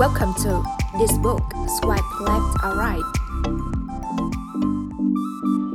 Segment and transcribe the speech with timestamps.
[0.00, 0.62] Welcome to
[0.98, 1.40] this book.
[1.66, 3.06] Swipe left or right.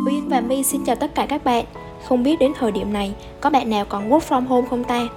[0.06, 1.66] Uyên và My xin chào tất cả các bạn.
[2.08, 5.08] Không biết đến thời điểm này có bạn nào còn work from home không ta?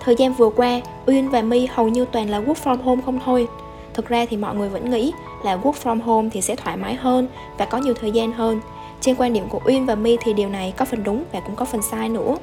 [0.00, 3.20] Thời gian vừa qua, Uyên và My hầu như toàn là work from home không
[3.24, 3.48] thôi.
[3.94, 5.12] Thực ra thì mọi người vẫn nghĩ
[5.44, 7.28] là work from home thì sẽ thoải mái hơn
[7.58, 8.60] và có nhiều thời gian hơn.
[9.00, 11.56] Trên quan điểm của Uyên và My thì điều này có phần đúng và cũng
[11.56, 12.36] có phần sai nữa.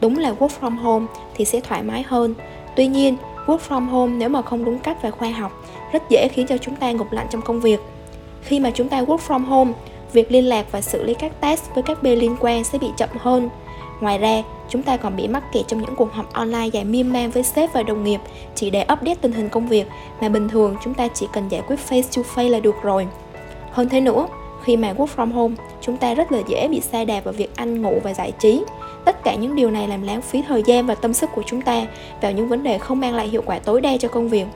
[0.00, 2.34] Đúng là work from home thì sẽ thoải mái hơn.
[2.76, 3.16] Tuy nhiên,
[3.46, 5.52] work from home nếu mà không đúng cách và khoa học
[5.92, 7.80] rất dễ khiến cho chúng ta ngục lạnh trong công việc.
[8.42, 9.72] Khi mà chúng ta work from home,
[10.12, 12.88] việc liên lạc và xử lý các task với các bên liên quan sẽ bị
[12.96, 13.50] chậm hơn.
[14.00, 17.12] Ngoài ra, chúng ta còn bị mắc kẹt trong những cuộc họp online dài miên
[17.12, 18.20] man với sếp và đồng nghiệp
[18.54, 19.86] chỉ để update tình hình công việc
[20.20, 23.06] mà bình thường chúng ta chỉ cần giải quyết face to face là được rồi.
[23.70, 24.26] Hơn thế nữa,
[24.64, 27.56] khi mà work from home, chúng ta rất là dễ bị sai đà vào việc
[27.56, 28.62] ăn ngủ và giải trí.
[29.04, 31.62] Tất cả những điều này làm lãng phí thời gian và tâm sức của chúng
[31.62, 31.86] ta
[32.20, 34.46] vào những vấn đề không mang lại hiệu quả tối đa cho công việc.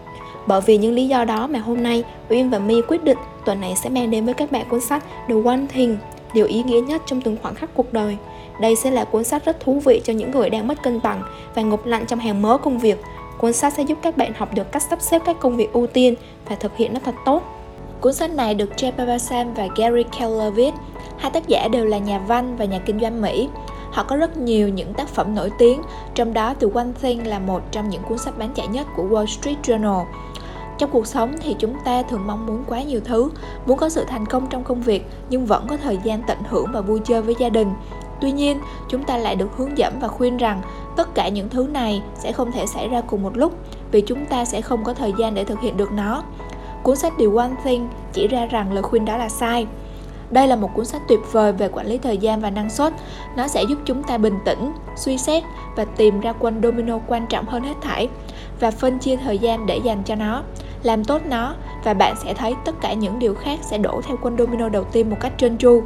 [0.47, 3.61] Bởi vì những lý do đó mà hôm nay Uyên và My quyết định tuần
[3.61, 5.97] này sẽ mang đến với các bạn cuốn sách The One Thing,
[6.35, 8.17] điều ý nghĩa nhất trong từng khoảng khắc cuộc đời.
[8.61, 11.23] Đây sẽ là cuốn sách rất thú vị cho những người đang mất cân bằng
[11.55, 12.99] và ngục lạnh trong hàng mớ công việc.
[13.39, 15.87] Cuốn sách sẽ giúp các bạn học được cách sắp xếp các công việc ưu
[15.87, 16.15] tiên
[16.49, 17.43] và thực hiện nó thật tốt.
[18.01, 20.75] Cuốn sách này được Jay Babasan và Gary Keller viết.
[21.17, 23.49] Hai tác giả đều là nhà văn và nhà kinh doanh Mỹ.
[23.99, 25.83] Họ có rất nhiều những tác phẩm nổi tiếng,
[26.15, 29.03] trong đó The One Thing là một trong những cuốn sách bán chạy nhất của
[29.03, 30.05] Wall Street Journal.
[30.79, 33.31] Trong cuộc sống thì chúng ta thường mong muốn quá nhiều thứ,
[33.67, 36.67] muốn có sự thành công trong công việc nhưng vẫn có thời gian tận hưởng
[36.73, 37.73] và vui chơi với gia đình.
[38.21, 40.63] Tuy nhiên, chúng ta lại được hướng dẫn và khuyên rằng
[40.97, 43.53] tất cả những thứ này sẽ không thể xảy ra cùng một lúc
[43.93, 46.23] vì chúng ta sẽ không có thời gian để thực hiện được nó.
[46.83, 49.67] Cuốn sách The One Thing chỉ ra rằng lời khuyên đó là sai.
[50.31, 52.93] Đây là một cuốn sách tuyệt vời về quản lý thời gian và năng suất.
[53.37, 55.45] Nó sẽ giúp chúng ta bình tĩnh, suy xét
[55.77, 58.09] và tìm ra quân domino quan trọng hơn hết thảy
[58.61, 60.43] và phân chia thời gian để dành cho nó.
[60.83, 64.17] Làm tốt nó và bạn sẽ thấy tất cả những điều khác sẽ đổ theo
[64.23, 65.83] quân domino đầu tiên một cách trơn tru.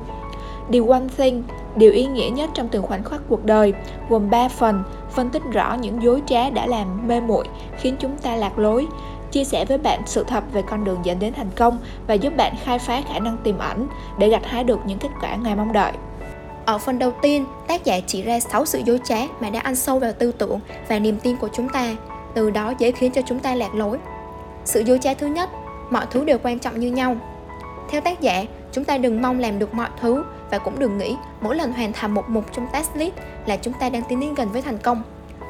[0.69, 1.43] điều One Thing,
[1.77, 3.73] điều ý nghĩa nhất trong từng khoảnh khắc cuộc đời,
[4.09, 7.49] gồm 3 phần, phân tích rõ những dối trá đã làm mê muội
[7.79, 8.87] khiến chúng ta lạc lối,
[9.33, 12.37] chia sẻ với bạn sự thật về con đường dẫn đến thành công và giúp
[12.37, 13.89] bạn khai phá khả năng tiềm ẩn
[14.19, 15.93] để gặt hái được những kết quả ngoài mong đợi.
[16.65, 19.77] Ở phần đầu tiên, tác giả chỉ ra 6 sự dối trá mà đã ăn
[19.77, 21.97] sâu vào tư tưởng và niềm tin của chúng ta,
[22.35, 23.99] từ đó dễ khiến cho chúng ta lạc lối.
[24.65, 25.51] Sự dối trá thứ nhất,
[25.91, 27.17] mọi thứ đều quan trọng như nhau.
[27.91, 31.17] Theo tác giả, chúng ta đừng mong làm được mọi thứ và cũng đừng nghĩ
[31.41, 33.15] mỗi lần hoàn thành một mục trong task list
[33.47, 35.03] là chúng ta đang tiến đến gần với thành công.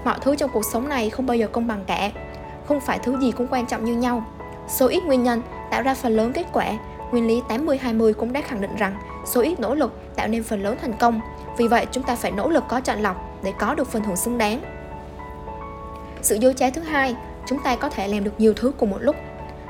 [0.04, 2.10] Mọi thứ trong cuộc sống này không bao giờ công bằng cả
[2.72, 4.24] không phải thứ gì cũng quan trọng như nhau.
[4.68, 6.72] Số ít nguyên nhân tạo ra phần lớn kết quả.
[7.10, 10.62] Nguyên lý 80-20 cũng đã khẳng định rằng số ít nỗ lực tạo nên phần
[10.62, 11.20] lớn thành công.
[11.58, 14.16] Vì vậy, chúng ta phải nỗ lực có chọn lọc để có được phần thưởng
[14.16, 14.60] xứng đáng.
[16.22, 17.16] Sự dối trá thứ hai,
[17.46, 19.16] chúng ta có thể làm được nhiều thứ cùng một lúc.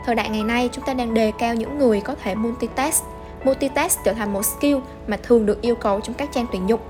[0.05, 3.05] Thời đại ngày nay, chúng ta đang đề cao những người có thể multitask.
[3.45, 4.77] Multitask trở thành một skill
[5.07, 6.81] mà thường được yêu cầu trong các trang tuyển dụng.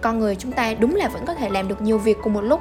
[0.00, 2.40] Con người chúng ta đúng là vẫn có thể làm được nhiều việc cùng một
[2.40, 2.60] lúc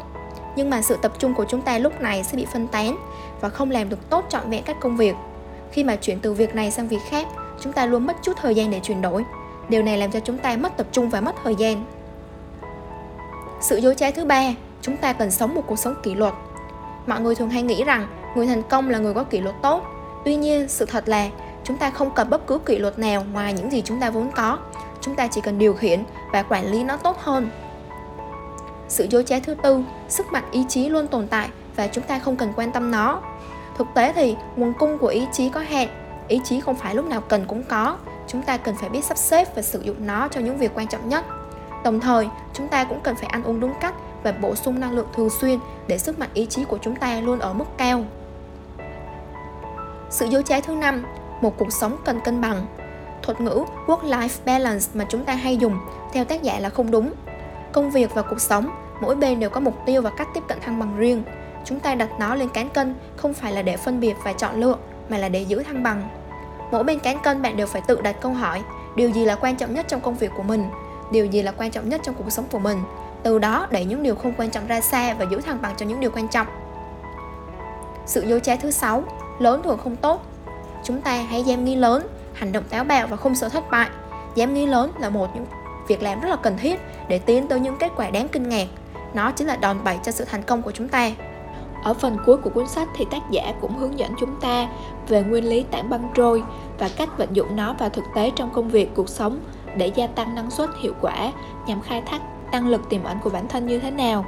[0.55, 2.97] nhưng mà sự tập trung của chúng ta lúc này sẽ bị phân tán
[3.41, 5.15] và không làm được tốt trọn vẹn các công việc.
[5.71, 7.27] Khi mà chuyển từ việc này sang việc khác,
[7.59, 9.25] chúng ta luôn mất chút thời gian để chuyển đổi.
[9.69, 11.85] Điều này làm cho chúng ta mất tập trung và mất thời gian.
[13.61, 16.33] Sự dối trá thứ ba, chúng ta cần sống một cuộc sống kỷ luật.
[17.05, 19.83] Mọi người thường hay nghĩ rằng người thành công là người có kỷ luật tốt.
[20.25, 21.29] Tuy nhiên, sự thật là
[21.63, 24.31] chúng ta không cần bất cứ kỷ luật nào ngoài những gì chúng ta vốn
[24.35, 24.57] có.
[25.01, 27.49] Chúng ta chỉ cần điều khiển và quản lý nó tốt hơn
[28.93, 32.19] sự dối trá thứ tư, sức mạnh ý chí luôn tồn tại và chúng ta
[32.19, 33.21] không cần quan tâm nó.
[33.77, 35.87] Thực tế thì nguồn cung của ý chí có hạn,
[36.27, 39.17] ý chí không phải lúc nào cần cũng có, chúng ta cần phải biết sắp
[39.17, 41.25] xếp và sử dụng nó cho những việc quan trọng nhất.
[41.83, 43.93] Đồng thời, chúng ta cũng cần phải ăn uống đúng cách
[44.23, 47.19] và bổ sung năng lượng thường xuyên để sức mạnh ý chí của chúng ta
[47.19, 48.05] luôn ở mức cao.
[50.09, 51.05] Sự dối trá thứ năm,
[51.41, 52.65] một cuộc sống cần cân bằng.
[53.21, 55.79] Thuật ngữ work-life balance mà chúng ta hay dùng
[56.13, 57.13] theo tác giả là không đúng.
[57.71, 58.69] Công việc và cuộc sống
[59.03, 61.23] mỗi bên đều có mục tiêu và cách tiếp cận thăng bằng riêng.
[61.65, 64.59] Chúng ta đặt nó lên cán cân, không phải là để phân biệt và chọn
[64.59, 64.75] lựa,
[65.09, 66.09] mà là để giữ thăng bằng.
[66.71, 68.61] Mỗi bên cán cân bạn đều phải tự đặt câu hỏi,
[68.95, 70.65] điều gì là quan trọng nhất trong công việc của mình?
[71.11, 72.77] Điều gì là quan trọng nhất trong cuộc sống của mình?
[73.23, 75.85] Từ đó đẩy những điều không quan trọng ra xa và giữ thăng bằng cho
[75.85, 76.47] những điều quan trọng.
[78.05, 79.03] Sự dối trá thứ sáu,
[79.39, 80.21] lớn thường không tốt.
[80.83, 83.89] Chúng ta hãy dám nghĩ lớn, hành động táo bạo và không sợ thất bại.
[84.35, 85.45] Dám nghĩ lớn là một những
[85.87, 88.67] việc làm rất là cần thiết để tiến tới những kết quả đáng kinh ngạc
[89.13, 91.11] nó chính là đòn bẩy cho sự thành công của chúng ta
[91.83, 94.67] ở phần cuối của cuốn sách thì tác giả cũng hướng dẫn chúng ta
[95.07, 96.43] về nguyên lý tảng băng trôi
[96.79, 99.39] và cách vận dụng nó vào thực tế trong công việc cuộc sống
[99.77, 101.31] để gia tăng năng suất hiệu quả
[101.67, 102.21] nhằm khai thác
[102.51, 104.25] năng lực tiềm ẩn của bản thân như thế nào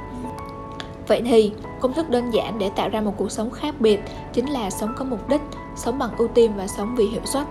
[1.08, 4.00] Vậy thì, công thức đơn giản để tạo ra một cuộc sống khác biệt
[4.32, 5.40] chính là sống có mục đích,
[5.76, 7.46] sống bằng ưu tiên và sống vì hiệu suất.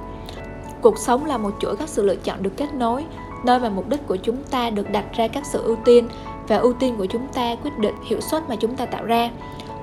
[0.82, 3.06] Cuộc sống là một chuỗi các sự lựa chọn được kết nối,
[3.44, 6.08] nơi mà mục đích của chúng ta được đặt ra các sự ưu tiên
[6.48, 9.30] và ưu tiên của chúng ta quyết định hiệu suất mà chúng ta tạo ra.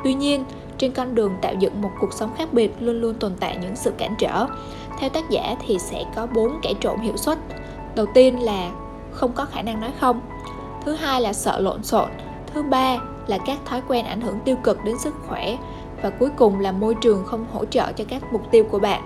[0.05, 0.45] Tuy nhiên,
[0.79, 3.77] trên con đường tạo dựng một cuộc sống khác biệt luôn luôn tồn tại những
[3.77, 4.47] sự cản trở.
[4.99, 7.39] Theo tác giả thì sẽ có bốn kẻ trộm hiệu suất.
[7.95, 8.71] Đầu tiên là
[9.13, 10.21] không có khả năng nói không.
[10.85, 12.09] Thứ hai là sợ lộn xộn.
[12.55, 15.57] Thứ ba là các thói quen ảnh hưởng tiêu cực đến sức khỏe
[16.03, 19.03] và cuối cùng là môi trường không hỗ trợ cho các mục tiêu của bạn.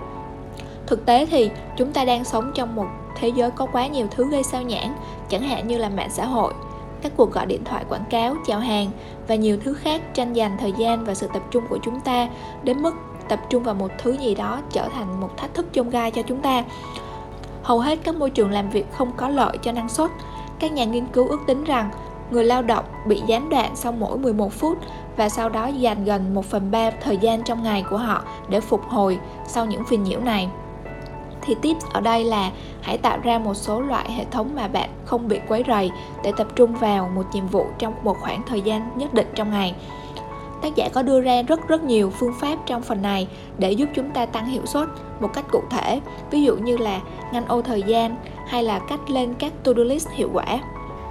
[0.87, 4.29] Thực tế thì chúng ta đang sống trong một thế giới có quá nhiều thứ
[4.29, 4.95] gây sao nhãng,
[5.29, 6.53] chẳng hạn như là mạng xã hội,
[7.01, 8.89] các cuộc gọi điện thoại quảng cáo, chào hàng
[9.27, 12.27] và nhiều thứ khác tranh giành thời gian và sự tập trung của chúng ta
[12.63, 12.93] đến mức
[13.29, 16.21] tập trung vào một thứ gì đó trở thành một thách thức chông gai cho
[16.21, 16.63] chúng ta.
[17.63, 20.11] Hầu hết các môi trường làm việc không có lợi cho năng suất.
[20.59, 21.89] Các nhà nghiên cứu ước tính rằng
[22.31, 24.77] người lao động bị gián đoạn sau mỗi 11 phút
[25.17, 28.59] và sau đó dành gần 1 phần 3 thời gian trong ngày của họ để
[28.59, 30.49] phục hồi sau những phiền nhiễu này
[31.47, 32.51] thì tips ở đây là
[32.81, 35.91] hãy tạo ra một số loại hệ thống mà bạn không bị quấy rầy
[36.23, 39.51] để tập trung vào một nhiệm vụ trong một khoảng thời gian nhất định trong
[39.51, 39.75] ngày.
[40.61, 43.27] Tác giả có đưa ra rất rất nhiều phương pháp trong phần này
[43.57, 44.87] để giúp chúng ta tăng hiệu suất
[45.19, 46.01] một cách cụ thể,
[46.31, 47.01] ví dụ như là
[47.31, 48.15] ngăn ô thời gian
[48.47, 50.59] hay là cách lên các to-do list hiệu quả.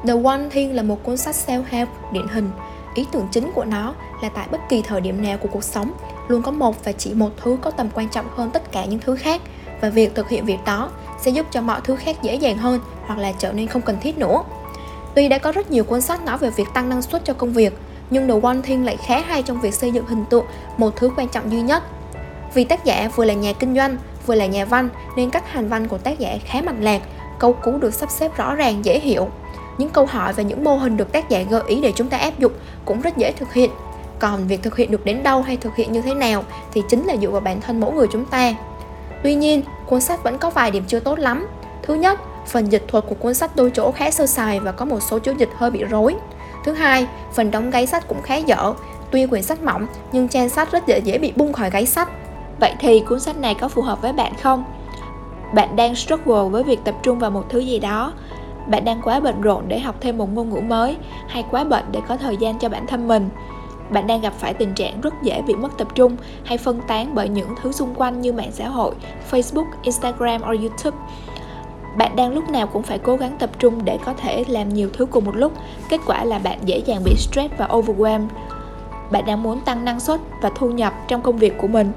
[0.06, 2.50] The One Thing là một cuốn sách self-help điển hình.
[2.94, 5.92] Ý tưởng chính của nó là tại bất kỳ thời điểm nào của cuộc sống,
[6.28, 9.00] luôn có một và chỉ một thứ có tầm quan trọng hơn tất cả những
[9.00, 9.42] thứ khác
[9.80, 10.90] và việc thực hiện việc đó
[11.20, 13.96] sẽ giúp cho mọi thứ khác dễ dàng hơn hoặc là trở nên không cần
[14.00, 14.42] thiết nữa.
[15.14, 17.52] Tuy đã có rất nhiều cuốn sách nói về việc tăng năng suất cho công
[17.52, 17.78] việc,
[18.10, 20.44] nhưng The One Thing lại khá hay trong việc xây dựng hình tượng
[20.76, 21.82] một thứ quan trọng duy nhất.
[22.54, 23.96] Vì tác giả vừa là nhà kinh doanh,
[24.26, 27.02] vừa là nhà văn nên cách hành văn của tác giả khá mạch lạc,
[27.38, 29.28] câu cú được sắp xếp rõ ràng dễ hiểu.
[29.78, 32.16] Những câu hỏi và những mô hình được tác giả gợi ý để chúng ta
[32.16, 32.52] áp dụng
[32.84, 33.70] cũng rất dễ thực hiện.
[34.18, 37.04] Còn việc thực hiện được đến đâu hay thực hiện như thế nào thì chính
[37.04, 38.54] là dựa vào bản thân mỗi người chúng ta.
[39.22, 41.46] Tuy nhiên, cuốn sách vẫn có vài điểm chưa tốt lắm.
[41.82, 44.84] Thứ nhất, phần dịch thuật của cuốn sách đôi chỗ khá sơ sài và có
[44.84, 46.16] một số chú dịch hơi bị rối.
[46.64, 48.74] Thứ hai, phần đóng gáy sách cũng khá dở.
[49.10, 52.08] Tuy quyển sách mỏng, nhưng trang sách rất dễ dễ bị bung khỏi gáy sách.
[52.60, 54.64] Vậy thì cuốn sách này có phù hợp với bạn không?
[55.54, 58.12] Bạn đang struggle với việc tập trung vào một thứ gì đó
[58.66, 60.96] bạn đang quá bận rộn để học thêm một ngôn ngữ mới
[61.28, 63.28] hay quá bận để có thời gian cho bản thân mình
[63.90, 67.14] bạn đang gặp phải tình trạng rất dễ bị mất tập trung hay phân tán
[67.14, 68.94] bởi những thứ xung quanh như mạng xã hội,
[69.30, 70.96] Facebook, Instagram or YouTube.
[71.96, 74.90] Bạn đang lúc nào cũng phải cố gắng tập trung để có thể làm nhiều
[74.92, 75.52] thứ cùng một lúc.
[75.88, 78.26] Kết quả là bạn dễ dàng bị stress và overwhelmed.
[79.10, 81.92] Bạn đang muốn tăng năng suất và thu nhập trong công việc của mình.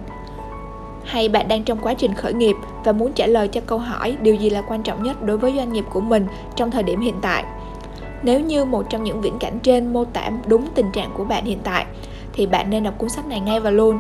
[1.04, 4.18] Hay bạn đang trong quá trình khởi nghiệp và muốn trả lời cho câu hỏi
[4.22, 7.02] điều gì là quan trọng nhất đối với doanh nghiệp của mình trong thời điểm
[7.02, 7.44] hiện tại
[8.24, 11.46] nếu như một trong những viễn cảnh trên mô tả đúng tình trạng của bạn
[11.46, 11.86] hiện tại
[12.34, 14.00] thì bạn nên đọc cuốn sách này ngay và luôn.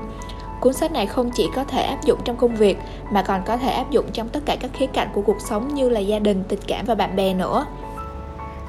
[0.59, 2.77] Cuốn sách này không chỉ có thể áp dụng trong công việc
[3.11, 5.73] mà còn có thể áp dụng trong tất cả các khía cạnh của cuộc sống
[5.73, 7.65] như là gia đình, tình cảm và bạn bè nữa.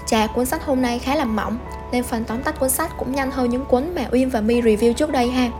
[0.06, 1.58] Chà, cuốn sách hôm nay khá là mỏng
[1.93, 4.61] nên phần tóm tắt cuốn sách cũng nhanh hơn những cuốn mà Uyên và My
[4.61, 5.50] review trước đây ha.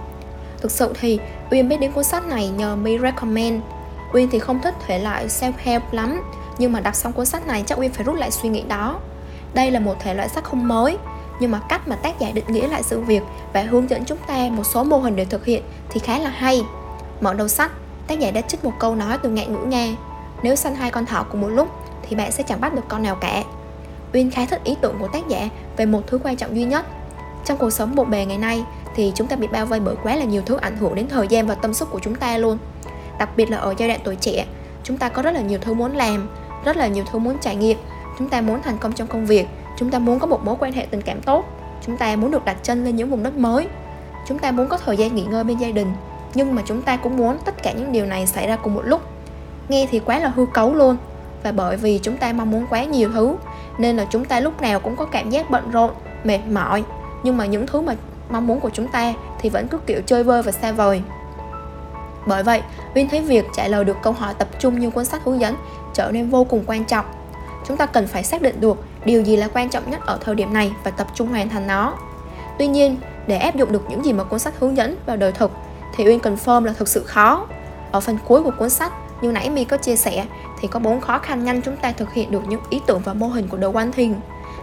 [0.61, 1.19] Thực sự thì
[1.51, 3.63] Uyên biết đến cuốn sách này nhờ My recommend.
[4.13, 6.23] Uyên thì không thích thể loại self-help lắm
[6.59, 9.01] nhưng mà đọc xong cuốn sách này chắc Uyên phải rút lại suy nghĩ đó
[9.55, 10.99] đây là một thể loại sách không mới
[11.41, 14.19] nhưng mà cách mà tác giả định nghĩa lại sự việc và hướng dẫn chúng
[14.27, 16.63] ta một số mô hình để thực hiện thì khá là hay.
[17.21, 17.73] Mở đầu sách,
[18.07, 19.87] tác giả đã trích một câu nói từ ngạn ngữ Nga
[20.43, 21.69] Nếu săn hai con thỏ cùng một lúc
[22.09, 23.45] thì bạn sẽ chẳng bắt được con nào cả.
[24.13, 26.87] Uyên khá thích ý tưởng của tác giả về một thứ quan trọng duy nhất.
[27.45, 30.17] Trong cuộc sống bộn bề ngày nay thì chúng ta bị bao vây bởi quá
[30.17, 32.59] là nhiều thứ ảnh hưởng đến thời gian và tâm sức của chúng ta luôn.
[33.19, 34.47] Đặc biệt là ở giai đoạn tuổi trẻ,
[34.85, 36.29] chúng ta có rất là nhiều thứ muốn làm,
[36.65, 37.79] rất là nhiều thứ muốn trải nghiệm
[38.21, 39.47] chúng ta muốn thành công trong công việc,
[39.77, 41.45] chúng ta muốn có một mối quan hệ tình cảm tốt,
[41.87, 43.67] chúng ta muốn được đặt chân lên những vùng đất mới,
[44.29, 45.93] chúng ta muốn có thời gian nghỉ ngơi bên gia đình,
[46.35, 48.83] nhưng mà chúng ta cũng muốn tất cả những điều này xảy ra cùng một
[48.85, 49.01] lúc.
[49.69, 50.97] Nghe thì quá là hư cấu luôn,
[51.43, 53.37] và bởi vì chúng ta mong muốn quá nhiều thứ,
[53.79, 55.91] nên là chúng ta lúc nào cũng có cảm giác bận rộn,
[56.25, 56.85] mệt mỏi.
[57.23, 57.95] Nhưng mà những thứ mà
[58.31, 61.03] mong muốn của chúng ta thì vẫn cứ kiểu chơi vơi và xa vời.
[62.27, 62.63] Bởi vậy,
[62.95, 65.57] Vin thấy việc trả lời được câu hỏi tập trung như cuốn sách hướng dẫn
[65.95, 67.05] trở nên vô cùng quan trọng
[67.71, 70.35] chúng ta cần phải xác định được điều gì là quan trọng nhất ở thời
[70.35, 71.95] điểm này và tập trung hoàn thành nó.
[72.59, 72.97] Tuy nhiên,
[73.27, 75.51] để áp dụng được những gì mà cuốn sách hướng dẫn vào đời thực
[75.97, 77.47] thì Uyên confirm là thực sự khó.
[77.93, 80.27] Ở phần cuối của cuốn sách, như nãy Mi có chia sẻ,
[80.61, 83.15] thì có bốn khó khăn ngăn chúng ta thực hiện được những ý tưởng và
[83.15, 84.15] mô hình của The One Thing.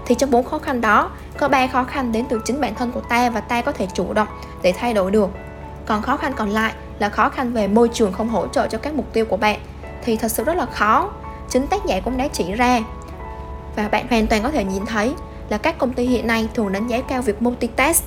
[0.06, 2.92] Thì trong bốn khó khăn đó, có ba khó khăn đến từ chính bản thân
[2.92, 4.28] của ta và ta có thể chủ động
[4.62, 5.30] để thay đổi được.
[5.86, 8.78] Còn khó khăn còn lại là khó khăn về môi trường không hỗ trợ cho
[8.78, 9.60] các mục tiêu của bạn
[10.04, 11.12] thì thật sự rất là khó
[11.50, 12.80] chính tác giả cũng đã chỉ ra
[13.78, 15.14] và bạn hoàn toàn có thể nhìn thấy
[15.50, 18.04] là các công ty hiện nay thường đánh giá cao việc multitask.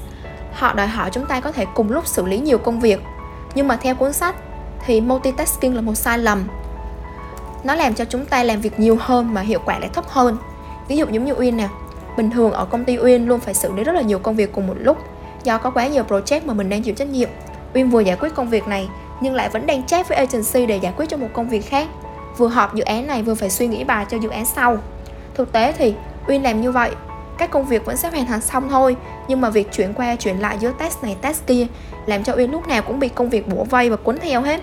[0.53, 3.01] Họ đòi hỏi chúng ta có thể cùng lúc xử lý nhiều công việc.
[3.55, 4.35] Nhưng mà theo cuốn sách
[4.87, 6.49] thì multitasking là một sai lầm.
[7.65, 10.37] Nó làm cho chúng ta làm việc nhiều hơn mà hiệu quả lại thấp hơn.
[10.89, 11.69] Ví dụ giống như uyên nè,
[12.17, 14.53] bình thường ở công ty uyên luôn phải xử lý rất là nhiều công việc
[14.53, 14.99] cùng một lúc
[15.45, 17.29] do có quá nhiều project mà mình đang chịu trách nhiệm.
[17.75, 18.89] Uyên vừa giải quyết công việc này
[19.21, 21.89] nhưng lại vẫn đang chat với agency để giải quyết cho một công việc khác.
[22.37, 24.79] Vừa họp dự án này vừa phải suy nghĩ bài cho dự án sau
[25.35, 25.95] thực tế thì,
[26.29, 26.91] uyên làm như vậy,
[27.39, 28.97] các công việc vẫn sẽ hoàn thành xong thôi,
[29.29, 31.67] nhưng mà việc chuyển qua chuyển lại giữa test này, test kia,
[32.07, 34.61] làm cho uyên lúc nào cũng bị công việc bủa vây và cuốn theo hết.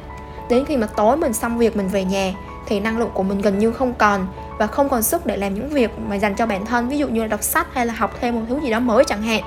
[0.50, 2.34] Đến khi mà tối mình xong việc mình về nhà,
[2.66, 5.54] thì năng lượng của mình gần như không còn và không còn sức để làm
[5.54, 7.94] những việc mà dành cho bản thân, ví dụ như là đọc sách hay là
[7.94, 9.44] học thêm một thứ gì đó mới chẳng hạn.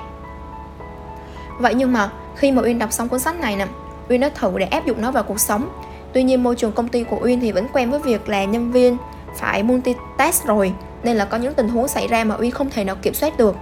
[1.59, 3.67] Vậy nhưng mà khi mà uyên đọc xong cuốn sách này nè,
[4.09, 5.69] uyên đã thử để áp dụng nó vào cuộc sống.
[6.13, 8.71] Tuy nhiên môi trường công ty của uyên thì vẫn quen với việc là nhân
[8.71, 8.97] viên
[9.35, 12.83] phải multitask rồi nên là có những tình huống xảy ra mà uy không thể
[12.83, 13.55] nào kiểm soát được.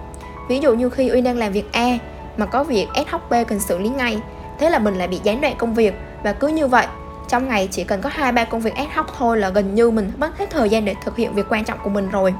[0.48, 1.98] Ví dụ như khi uy đang làm việc a
[2.36, 4.20] mà có việc ad hoc b cần xử lý ngay,
[4.58, 5.94] thế là mình lại bị gián đoạn công việc.
[6.22, 6.86] Và cứ như vậy,
[7.28, 9.90] trong ngày chỉ cần có hai, ba công việc ad hoc thôi là gần như
[9.90, 12.34] mình mất hết thời gian để thực hiện việc quan trọng của mình rồi.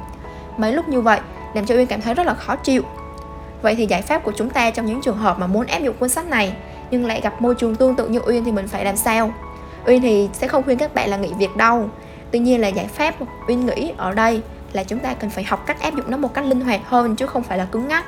[0.57, 1.19] Mấy lúc như vậy,
[1.53, 2.83] làm cho uyên cảm thấy rất là khó chịu.
[3.61, 5.95] Vậy thì giải pháp của chúng ta trong những trường hợp mà muốn áp dụng
[5.99, 6.53] cuốn sách này,
[6.91, 9.33] nhưng lại gặp môi trường tương tự như uyên thì mình phải làm sao?
[9.85, 11.89] Uyên thì sẽ không khuyên các bạn là nghỉ việc đâu.
[12.31, 13.15] Tuy nhiên là giải pháp
[13.47, 14.41] uyên nghĩ ở đây
[14.73, 17.15] là chúng ta cần phải học cách áp dụng nó một cách linh hoạt hơn
[17.15, 18.05] chứ không phải là cứng ngắc.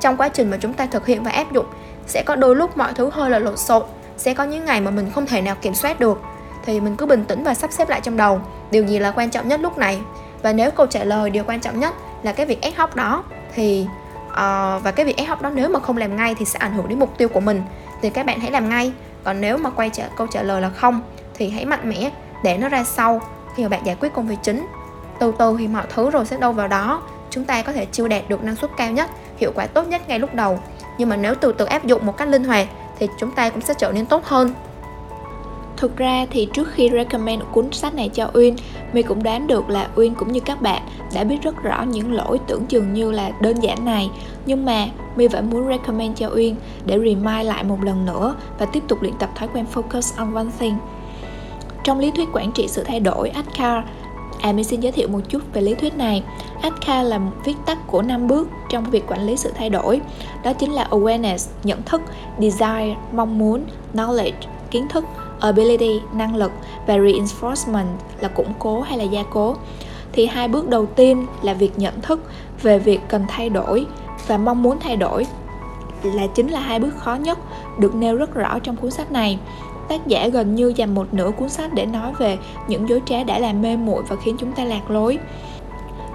[0.00, 1.66] Trong quá trình mà chúng ta thực hiện và áp dụng
[2.06, 3.82] sẽ có đôi lúc mọi thứ hơi là lộn xộn.
[4.16, 6.22] Sẽ có những ngày mà mình không thể nào kiểm soát được
[6.64, 8.40] thì mình cứ bình tĩnh và sắp xếp lại trong đầu.
[8.70, 10.00] Điều gì là quan trọng nhất lúc này?
[10.42, 13.24] Và nếu câu trả lời điều quan trọng nhất là cái việc ép hóc đó
[13.54, 13.86] thì
[14.26, 14.36] uh,
[14.82, 16.88] và cái việc ép hóc đó nếu mà không làm ngay thì sẽ ảnh hưởng
[16.88, 17.62] đến mục tiêu của mình.
[18.02, 18.92] Thì các bạn hãy làm ngay.
[19.24, 21.00] Còn nếu mà quay trở câu trả lời là không
[21.34, 22.10] thì hãy mạnh mẽ
[22.44, 23.20] để nó ra sau
[23.56, 24.66] khi mà bạn giải quyết công việc chính
[25.20, 28.08] từ từ thì mọi thứ rồi sẽ đâu vào đó chúng ta có thể chưa
[28.08, 30.58] đạt được năng suất cao nhất hiệu quả tốt nhất ngay lúc đầu
[30.98, 33.60] nhưng mà nếu từ từ áp dụng một cách linh hoạt thì chúng ta cũng
[33.60, 34.52] sẽ trở nên tốt hơn
[35.80, 38.56] Thực ra thì trước khi recommend cuốn sách này cho Uyên,
[38.92, 40.82] My cũng đoán được là Uyên cũng như các bạn
[41.14, 44.10] đã biết rất rõ những lỗi tưởng chừng như là đơn giản này.
[44.46, 44.86] Nhưng mà
[45.16, 49.02] My vẫn muốn recommend cho Uyên để remind lại một lần nữa và tiếp tục
[49.02, 50.76] luyện tập thói quen focus on one thing.
[51.84, 53.84] Trong lý thuyết quản trị sự thay đổi, ADKAR
[54.42, 56.22] À, mình xin giới thiệu một chút về lý thuyết này.
[56.62, 60.00] ADKAR là viết tắt của năm bước trong việc quản lý sự thay đổi.
[60.44, 62.00] Đó chính là awareness, nhận thức,
[62.38, 64.32] desire, mong muốn, knowledge,
[64.70, 65.04] kiến thức,
[65.40, 66.52] ability, năng lực
[66.86, 67.86] và reinforcement
[68.20, 69.56] là củng cố hay là gia cố.
[70.12, 72.20] Thì hai bước đầu tiên là việc nhận thức
[72.62, 73.86] về việc cần thay đổi
[74.26, 75.26] và mong muốn thay đổi
[76.02, 77.38] là chính là hai bước khó nhất
[77.78, 79.38] được nêu rất rõ trong cuốn sách này
[79.90, 83.24] tác giả gần như dành một nửa cuốn sách để nói về những dối trá
[83.24, 85.18] đã làm mê muội và khiến chúng ta lạc lối.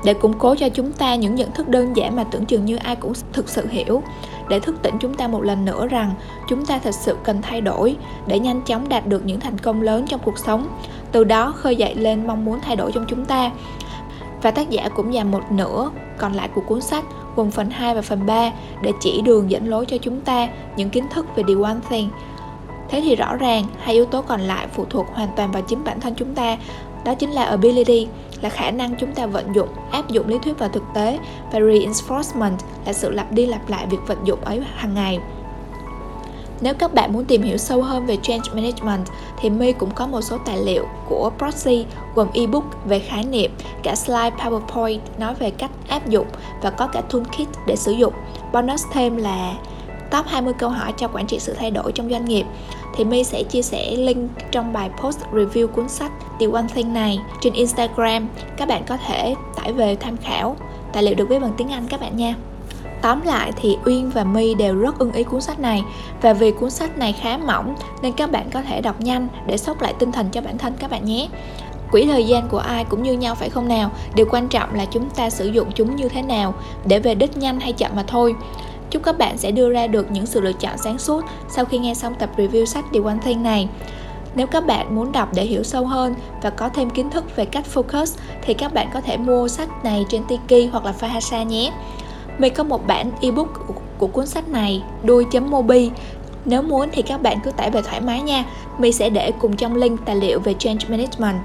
[0.06, 2.76] Để củng cố cho chúng ta những nhận thức đơn giản mà tưởng chừng như
[2.76, 4.04] ai cũng thực sự hiểu,
[4.50, 6.12] để thức tỉnh chúng ta một lần nữa rằng
[6.50, 7.96] chúng ta thật sự cần thay đổi,
[8.28, 10.68] để nhanh chóng đạt được những thành công lớn trong cuộc sống,
[11.12, 13.52] từ đó khơi dậy lên mong muốn thay đổi trong chúng ta.
[14.42, 17.04] Và tác giả cũng dành một nửa còn lại của cuốn sách,
[17.36, 18.52] gồm phần 2 và phần 3
[18.82, 22.10] để chỉ đường dẫn lối cho chúng ta những kiến thức về The One Thing
[22.96, 25.84] thế thì rõ ràng hai yếu tố còn lại phụ thuộc hoàn toàn vào chính
[25.84, 26.58] bản thân chúng ta
[27.06, 28.08] đó chính là ability
[28.42, 31.20] là khả năng chúng ta vận dụng áp dụng lý thuyết vào thực tế
[31.52, 35.20] và reinforcement là sự lặp đi lặp lại việc vận dụng ấy hàng ngày
[36.62, 39.06] nếu các bạn muốn tìm hiểu sâu hơn về change management
[39.38, 41.86] thì My cũng có một số tài liệu của Proxy
[42.16, 43.52] gồm ebook về khái niệm,
[43.84, 46.28] cả slide PowerPoint nói về cách áp dụng
[46.62, 48.14] và có cả toolkit để sử dụng.
[48.54, 49.54] Bonus thêm là
[50.12, 52.46] top 20 câu hỏi cho quản trị sự thay đổi trong doanh nghiệp
[52.96, 56.94] thì My sẽ chia sẻ link trong bài post review cuốn sách The One Thing
[56.94, 58.28] này trên Instagram.
[58.58, 60.56] Các bạn có thể tải về tham khảo.
[60.94, 62.36] Tài liệu được viết bằng tiếng Anh các bạn nha.
[63.02, 65.84] Tóm lại thì Uyên và My đều rất ưng ý cuốn sách này
[66.22, 69.58] và vì cuốn sách này khá mỏng, nên các bạn có thể đọc nhanh để
[69.58, 71.28] sốc lại tinh thần cho bản thân các bạn nhé.
[71.92, 73.92] Quỹ thời gian của ai cũng như nhau, phải không nào?
[74.16, 76.54] Điều quan trọng là chúng ta sử dụng chúng như thế nào
[76.86, 78.36] để về đích nhanh hay chậm mà thôi.
[78.96, 81.78] Chúc các bạn sẽ đưa ra được những sự lựa chọn sáng suốt sau khi
[81.78, 83.68] nghe xong tập review sách The One Thing này.
[84.36, 87.46] Nếu các bạn muốn đọc để hiểu sâu hơn và có thêm kiến thức về
[87.46, 91.44] cách focus, thì các bạn có thể mua sách này trên Tiki hoặc là Fahasa
[91.44, 91.72] nhé.
[92.38, 95.92] Mình có một bản ebook của cuốn sách này đuôi.mobi
[96.46, 98.46] nếu muốn thì các bạn cứ tải về thoải mái nha.
[98.78, 101.38] mình sẽ để cùng trong link tài liệu về change management.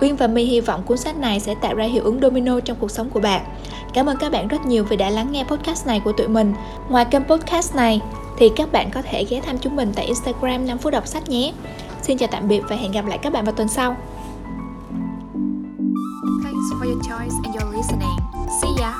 [0.00, 2.76] Uyên và My hy vọng cuốn sách này sẽ tạo ra hiệu ứng domino trong
[2.80, 3.44] cuộc sống của bạn.
[3.92, 6.54] Cảm ơn các bạn rất nhiều vì đã lắng nghe podcast này của tụi mình.
[6.88, 8.00] Ngoài kênh podcast này,
[8.38, 11.28] thì các bạn có thể ghé thăm chúng mình tại Instagram 5 phút đọc sách
[11.28, 11.52] nhé.
[12.02, 13.96] Xin chào tạm biệt và hẹn gặp lại các bạn vào tuần sau.
[16.44, 18.16] Thanks for your choice and your listening.
[18.60, 18.94] See ya!